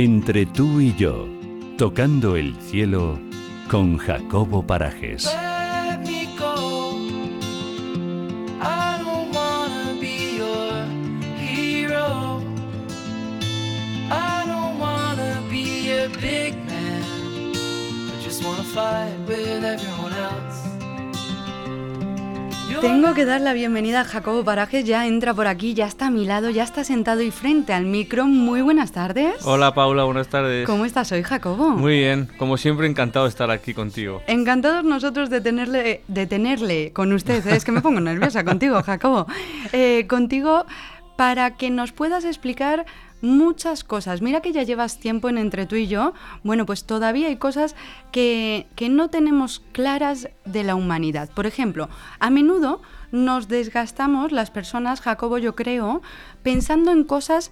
[0.00, 1.26] Entre tú y yo,
[1.76, 3.18] tocando el cielo
[3.68, 5.28] con Jacobo Parajes.
[18.74, 20.77] Fight with everyone else.
[22.80, 26.10] Tengo que dar la bienvenida a Jacobo Parajes, ya entra por aquí, ya está a
[26.10, 28.26] mi lado, ya está sentado y frente al micro.
[28.26, 29.44] Muy buenas tardes.
[29.44, 30.64] Hola Paula, buenas tardes.
[30.64, 31.70] ¿Cómo estás hoy, Jacobo?
[31.70, 34.22] Muy bien, como siempre encantado de estar aquí contigo.
[34.28, 37.44] Encantados nosotros de tenerle, de tenerle con usted.
[37.48, 37.56] ¿eh?
[37.56, 39.26] Es que me pongo nerviosa contigo, Jacobo.
[39.72, 40.64] Eh, contigo
[41.16, 42.86] para que nos puedas explicar
[43.20, 44.22] muchas cosas.
[44.22, 46.12] Mira que ya llevas tiempo en entre tú y yo.
[46.42, 47.74] Bueno, pues todavía hay cosas
[48.12, 51.30] que, que no tenemos claras de la humanidad.
[51.34, 51.88] Por ejemplo,
[52.20, 56.02] a menudo nos desgastamos las personas, Jacobo, yo creo,
[56.42, 57.50] pensando en cosas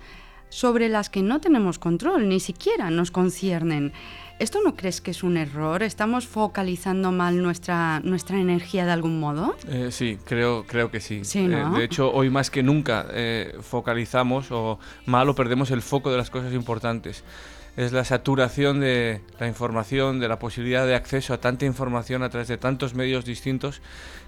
[0.49, 3.93] sobre las que no tenemos control, ni siquiera nos conciernen.
[4.39, 5.83] ¿Esto no crees que es un error?
[5.83, 9.57] ¿Estamos focalizando mal nuestra, nuestra energía de algún modo?
[9.67, 11.25] Eh, sí, creo, creo que sí.
[11.25, 11.75] Sí, ¿no?
[11.75, 16.11] Eh, de hecho, hoy más que nunca eh, focalizamos o mal o perdemos el foco
[16.11, 17.25] de las cosas importantes.
[17.79, 22.29] Es la saturación de la información, de la posibilidad de acceso a tanta información a
[22.29, 23.81] través de tantos medios distintos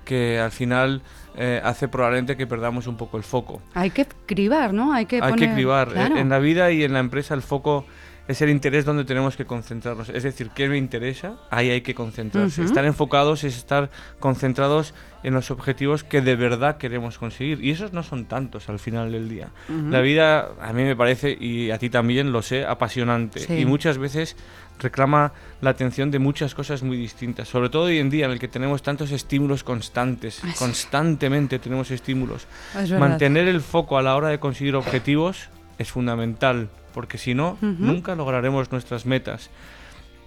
[0.07, 1.03] que al final
[1.37, 3.61] eh, hace probablemente que perdamos un poco el foco.
[3.75, 4.95] Hay que cribar, ¿no?
[4.95, 5.89] Hay que, Hay poner- que cribar.
[5.89, 6.17] Eh, claro.
[6.17, 7.85] En la vida y en la empresa el foco
[8.29, 10.11] es el interés donde tenemos que concentrarnos.
[10.11, 11.37] Es decir, ¿qué me interesa?
[11.51, 12.63] Ahí hay que concentrarse.
[12.63, 13.91] Estar enfocados es estar
[14.21, 17.65] concentrados en los objetivos que de verdad queremos conseguir.
[17.65, 19.49] Y esos no son tantos al final del día.
[19.69, 23.41] La vida a mí me parece, y a ti también lo sé, apasionante.
[23.41, 23.61] Sí.
[23.61, 24.37] Y muchas veces
[24.79, 27.49] reclama la atención de muchas cosas muy distintas.
[27.49, 30.43] Sobre todo hoy en día en el que tenemos tantos estímulos constantes.
[30.59, 32.47] Constantemente tenemos estímulos.
[32.79, 32.91] Es.
[32.91, 38.15] Mantener el foco a la hora de conseguir objetivos es fundamental, porque si no, nunca
[38.15, 39.51] lograremos nuestras metas.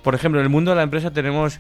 [0.04, 1.60] Por ejemplo, en el mundo de la empresa tenemos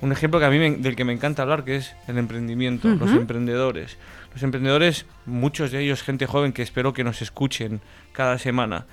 [0.00, 2.88] un ejemplo que a mí me- del que me encanta hablar, que es el emprendimiento,
[2.88, 3.96] los emprendedores.
[4.32, 7.80] Los emprendedores, muchos de ellos gente joven que espero que nos escuchen
[8.12, 8.86] cada semana,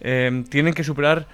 [0.00, 1.26] eh, tienen que superar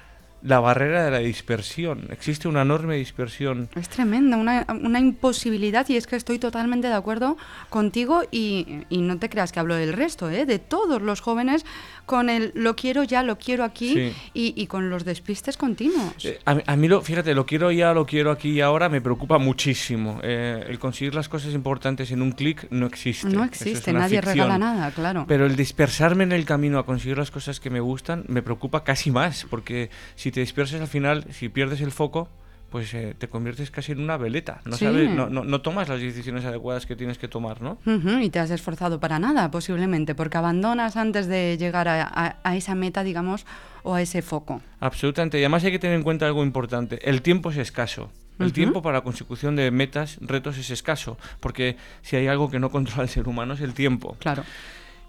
[0.45, 2.07] la barrera de la dispersión.
[2.11, 6.95] Existe una enorme dispersión Es tremenda, una, una imposibilidad y es que estoy totalmente de
[6.95, 7.37] acuerdo
[7.71, 10.47] contigo y, y no te creas que hablo del resto, ¿eh?
[10.47, 11.65] de todos los jóvenes
[12.07, 14.13] con el lo quiero ya, lo quiero aquí Sí.
[14.35, 16.25] y, y con los despistes continuos.
[16.25, 18.89] Eh, a, mí- a mí, lo, fíjate, lo quiero ya, lo quiero aquí y ahora,
[18.91, 20.21] me preocupa muchísimo.
[20.23, 23.29] Eh, el conseguir las cosas importantes en un clic no existe.
[23.29, 24.35] no es existe, una nadie ficción.
[24.49, 25.25] regala nada, claro.
[25.27, 28.85] Pero el dispersarme en el camino a conseguir las cosas que me gustan me preocupa
[28.85, 32.29] casi más, porque si te dispersas al final, si pierdes el foco,
[32.71, 34.61] pues eh, te conviertes casi en una veleta.
[34.65, 34.85] No, Sí.
[34.87, 37.79] sabes, no, no, no tomas las decisiones adecuadas que tienes que tomar, ¿no?
[37.87, 42.37] Ujú, y te has esforzado para nada, posiblemente, porque abandonas antes de llegar a, a-
[42.43, 43.47] a esa meta, digamos,
[43.85, 44.61] o a ese foco.
[44.81, 45.39] Absolutamente.
[45.39, 46.99] Y además hay que tener en cuenta algo importante.
[47.09, 48.11] El tiempo es escaso.
[48.41, 48.55] El Ujú.
[48.55, 51.17] tiempo para la consecución de metas, retos es escaso.
[51.39, 54.17] Porque si hay algo que no controla el ser humano es el tiempo.
[54.19, 54.43] Claro.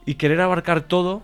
[0.06, 1.24] Y querer abarcar todo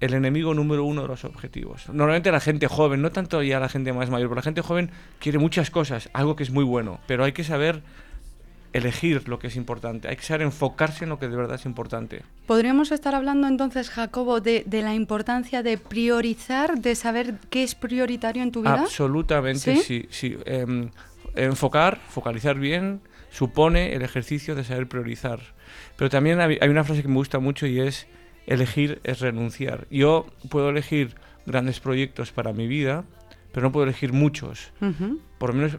[0.00, 1.88] el enemigo número uno de los objetivos.
[1.88, 4.90] Normalmente la gente joven, no tanto ya la gente más mayor, pero la gente joven
[5.18, 7.00] quiere muchas cosas, algo que es muy bueno.
[7.06, 7.82] Pero hay que saber
[8.72, 10.08] elegir lo que es importante.
[10.08, 12.22] Hay que saber enfocarse en lo que de verdad es importante.
[12.46, 17.74] Podríamos estar hablando entonces, Jacobo, de, de la importancia de priorizar, de saber qué es
[17.74, 18.82] prioritario en tu vida.
[18.82, 19.82] Absolutamente, ¿Sí?
[19.82, 20.06] sí.
[20.10, 20.36] sí.
[20.44, 20.90] Em,
[21.34, 25.40] enfocar, focalizar bien, supone el ejercicio de saber priorizar.
[25.96, 28.06] Pero también hay una frase que me gusta mucho y es,
[28.46, 29.86] elegir es renunciar.
[29.90, 31.14] Yo puedo elegir
[31.46, 33.04] grandes proyectos para mi vida,
[33.52, 34.72] pero no puedo elegir muchos.
[35.38, 35.78] Por lo menos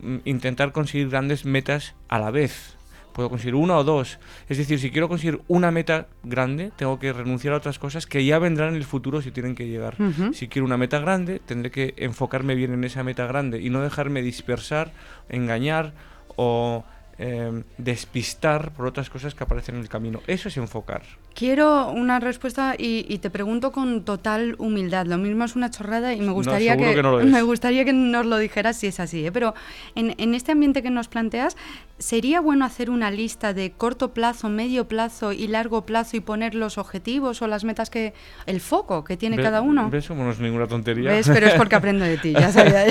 [0.00, 2.76] mm, intentar conseguir grandes metas a la vez.
[3.12, 4.18] Puedo conseguir una o dos.
[4.48, 8.24] Es decir, si quiero conseguir una meta grande, tengo que renunciar a otras cosas que
[8.24, 9.96] ya vendrán en el futuro si tienen que llegar.
[10.32, 13.82] Si quiero una meta grande, tendré que enfocarme bien en esa meta grande y no
[13.82, 14.92] dejarme dispersar,
[15.28, 15.92] engañar
[16.36, 16.84] o
[17.22, 20.22] eh, despistar por otras cosas que aparecen en el camino.
[20.26, 21.02] Eso es enfocar.
[21.34, 25.04] Quiero una respuesta y, y te pregunto con total humildad.
[25.04, 28.38] Lo mismo es una chorrada y me gustaría que, no me gustaría que nos lo
[28.38, 29.26] dijeras si es así.
[29.26, 29.32] ¿eh?
[29.32, 29.54] Pero
[29.94, 31.58] en, en este ambiente que nos planteas,
[32.00, 36.54] ¿sería bueno hacer una lista de corto plazo, medio plazo y largo plazo y poner
[36.54, 38.14] los objetivos o las metas que
[38.46, 39.88] el foco que tiene cada uno?
[39.90, 41.10] ¿Ves cómo no es ninguna tontería?
[41.10, 41.28] ¿Ves?
[41.28, 42.86] Pero es porque aprendo de ti, ya sabía.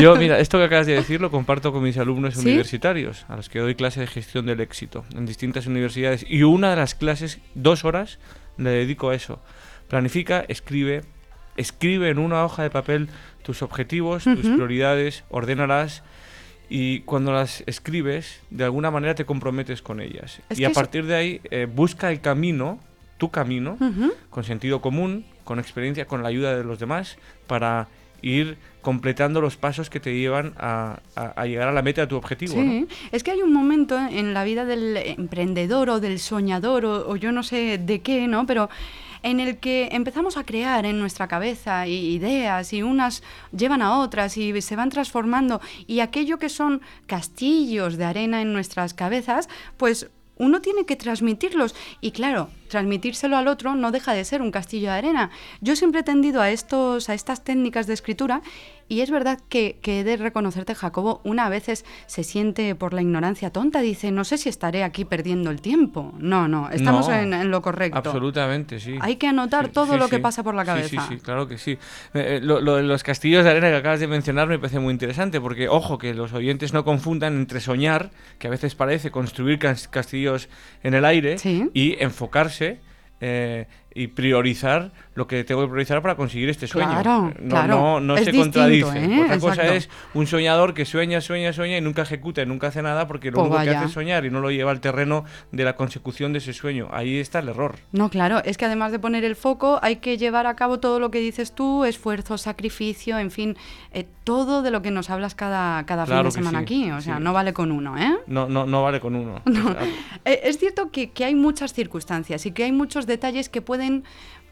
[0.00, 2.40] Yo, mira, esto que acabas de decir lo comparto con mis alumnos ¿Sí?
[2.40, 6.24] universitarios, a los que doy clase de gestión del éxito en distintas universidades.
[6.28, 8.18] Y una de las clases, dos horas,
[8.56, 9.40] le dedico a eso.
[9.88, 11.02] Planifica, escribe,
[11.56, 13.10] escribe en una hoja de papel
[13.42, 16.02] tus objetivos, tus prioridades, ordénalas
[16.76, 20.40] y cuando las escribes, de alguna manera te comprometes con ellas.
[20.48, 22.80] Es y a partir de ahí, eh, busca el camino,
[23.16, 23.78] tu camino,
[24.28, 27.16] con sentido común, con experiencia, con la ayuda de los demás,
[27.46, 27.86] para
[28.26, 32.06] ir completando los pasos que te llevan a, a- a llegar a la meta de
[32.06, 32.54] tu objetivo.
[32.56, 32.62] ¿no?
[32.62, 37.08] Sí, es que hay un momento en la vida del emprendedor o del soñador o,
[37.08, 38.46] o yo no sé de qué, ¿no?
[38.46, 38.68] Pero
[39.22, 43.22] en el que empezamos a crear en nuestra cabeza ideas y unas
[43.56, 48.52] llevan a otras y se van transformando y aquello que son castillos de arena en
[48.52, 49.48] nuestras cabezas,
[49.78, 54.50] pues uno tiene que transmitirlos y claro, transmitírselo al otro no deja de ser un
[54.50, 55.30] castillo de arena.
[55.60, 58.42] Yo siempre he tendido a estos a estas técnicas de escritura
[58.88, 62.92] y es verdad que, que he de reconocerte, Jacobo, una a veces se siente por
[62.92, 66.12] la ignorancia tonta, dice, no sé si estaré aquí perdiendo el tiempo.
[66.18, 67.96] No, no, estamos No, en, en lo correcto.
[67.96, 68.96] Absolutamente, sí.
[69.00, 71.08] Hay que anotar todo lo que pasa por la Sí, Sí, cabeza.
[71.14, 71.70] sí, claro que sí.
[71.72, 71.78] Eh,
[72.12, 75.40] eh, lo, lo los castillos de arena que acabas de mencionar me parece muy interesante
[75.40, 79.88] porque, ojo, que los oyentes no confundan entre soñar, que a veces parece construir cas-
[79.88, 80.48] castillos
[80.82, 81.36] en el aire,
[81.72, 82.63] y enfocarse
[83.20, 86.90] eh, y priorizar lo que tengo que priorizar para conseguir este sueño.
[86.90, 88.00] Claro, no, claro.
[88.00, 89.04] no, se distinto, contradice.
[89.04, 89.22] ¿eh?
[89.22, 92.82] Otra cosa es un soñador que sueña, sueña, sueña y nunca ejecuta y nunca hace
[92.82, 95.24] nada porque lo Pues único que hace es soñar y no lo lleva al terreno
[95.52, 96.88] de la consecución de ese sueño.
[96.90, 97.76] Ahí está el error.
[97.92, 100.98] No, claro, es que además de poner el foco hay que llevar a cabo todo
[100.98, 103.56] lo que dices tú, esfuerzo, sacrificio, en fin,
[103.92, 106.90] eh, todo de lo que nos hablas cada, cada Claro fin de semana sí, aquí.
[106.90, 107.22] O sea, sí.
[107.22, 108.16] no vale con uno, ¿eh?
[108.26, 109.42] No, no, no vale con uno.
[109.46, 109.76] O sea,
[110.24, 113.83] Eh, Es cierto que, que hay muchas circunstancias y que hay muchos detalles que pueden,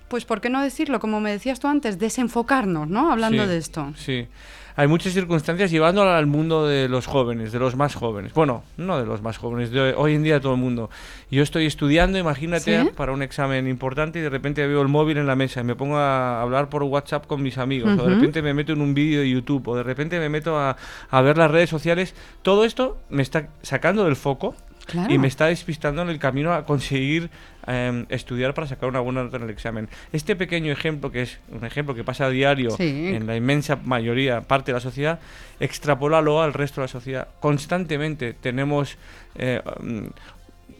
[0.08, 1.00] pues, ¿por qué no decirlo?
[1.00, 3.10] Como me decías tú antes, desenfocarnos, ¿no?
[3.10, 3.92] Hablando Sí, de esto.
[3.96, 4.28] Sí.
[4.74, 8.32] Hay muchas circunstancias llevándolo al mundo de los jóvenes, de los más jóvenes.
[8.32, 10.88] Bueno, no de los más jóvenes, de hoy en día todo el mundo.
[11.30, 12.90] Yo estoy estudiando, imagínate, ¿Sí?
[12.96, 15.76] para un examen importante y de repente veo el móvil en la mesa y me
[15.76, 17.98] pongo a hablar por WhatsApp con mis amigos.
[17.98, 20.58] O de repente me meto en un vídeo de YouTube o de repente me meto
[20.58, 20.76] a,
[21.10, 22.14] a ver las redes sociales.
[22.40, 24.54] Todo esto me está sacando del foco
[24.86, 25.12] Claro.
[25.12, 27.30] y me está despistando en el camino a conseguir
[27.66, 29.88] em, estudiar para sacar una buena nota en el examen.
[30.12, 33.12] Este pequeño ejemplo, que es un ejemplo que pasa a diario Sí.
[33.14, 35.20] en la inmensa mayoría, parte de la sociedad,
[35.60, 37.28] extrapólalo al resto de la sociedad.
[37.40, 38.96] Constantemente tenemos,
[39.36, 40.06] eh, mm,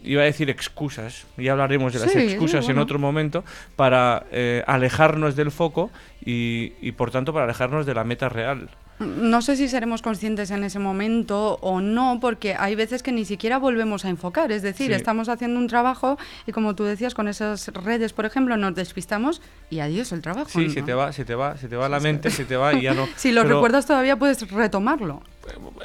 [0.03, 3.45] iba a decir excusas, ya hablaremos de las Sí, sí, excusas en otro momento,
[3.77, 5.89] para eh, alejarnos del foco
[6.25, 8.69] y, y por tanto para alejarnos de la meta real.
[8.99, 13.25] No sé si seremos conscientes en ese momento o no, porque hay veces que ni
[13.25, 14.51] siquiera volvemos a enfocar.
[14.51, 14.93] Es decir, Sí.
[14.93, 19.41] estamos haciendo un trabajo y como tú decías, con esas redes, por ejemplo, nos despistamos
[19.69, 20.49] y adiós el trabajo.
[20.51, 22.73] Sí, se te va, se te va, se te va la mente, se te va
[22.73, 23.07] y ya no.
[23.17, 25.21] Si lo pero- recuerdas todavía puedes retomarlo.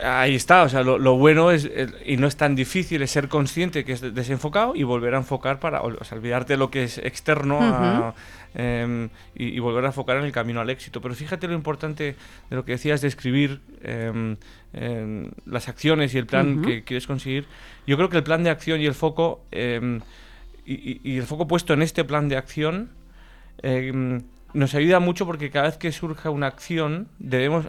[0.02, 3.10] Ahí está, o sea, lo, lo bueno es, eh, y no es tan difícil, es
[3.10, 6.56] ser consciente que es de- desenfocado y volver a enfocar para, o sea, olvidarte de
[6.58, 8.14] lo que es externo a-
[8.54, 11.00] em, y, y volver a enfocar en el camino al éxito.
[11.00, 12.14] Pero fíjate lo importante
[12.50, 14.36] de lo que decías de escribir em,
[14.72, 17.46] em, las acciones y el plan que quieres conseguir.
[17.86, 19.40] Yo creo que el plan de acción y el foco,
[20.64, 22.90] y, el foco puesto en este plan de acción,
[24.54, 27.66] nos ayuda mucho porque cada vez que surja una acción, debemos,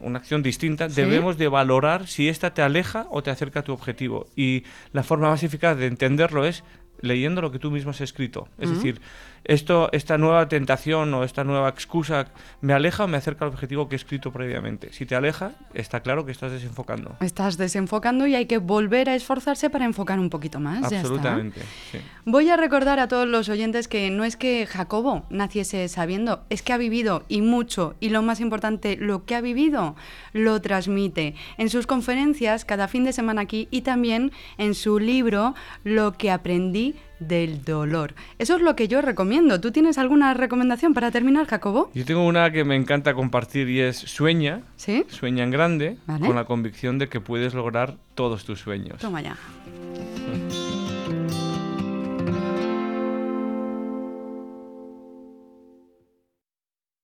[0.00, 0.96] una acción distinta, Sí.
[1.02, 4.26] debemos de valorar si esta te aleja o te acerca a tu objetivo.
[4.36, 6.64] Y la forma más eficaz de entenderlo es
[7.02, 8.48] leyendo lo que tú mismo has escrito.
[8.58, 8.76] Es Ujú.
[8.76, 9.00] decir,
[9.44, 12.28] esto, esta nueva tentación o esta nueva excusa
[12.60, 14.92] me aleja o me acerca al objetivo que he escrito previamente.
[14.92, 17.16] Si te aleja, está claro que estás desenfocando.
[17.20, 20.92] Estás desenfocando y hay que volver a esforzarse para enfocar un poquito más.
[20.92, 21.60] Absolutamente.
[21.90, 21.98] sí.
[22.24, 26.62] Voy a recordar a todos los oyentes que no es que Jacobo naciese sabiendo, es
[26.62, 29.96] que ha vivido y mucho, y lo más importante, lo que ha vivido
[30.32, 35.54] lo transmite en sus conferencias cada fin de semana aquí y también en su libro
[35.82, 36.91] Lo que aprendí
[37.28, 38.14] del dolor.
[38.38, 39.60] Eso es lo que yo recomiendo.
[39.60, 41.90] ¿Tú tienes alguna recomendación para terminar, Jacobo?
[41.94, 45.04] Yo tengo una que me encanta compartir y es sueña, ¿Sí?
[45.08, 46.26] sueña en grande, Vale.
[46.26, 48.98] con la convicción de que puedes lograr todos tus sueños.
[49.00, 49.36] Toma ya.